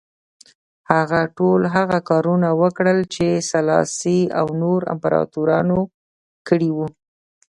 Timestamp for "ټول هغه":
1.37-1.99